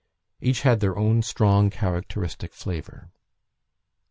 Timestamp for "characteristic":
1.69-2.55